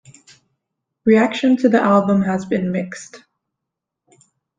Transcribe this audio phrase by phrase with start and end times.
[1.05, 3.23] Reaction to the album has been mixed.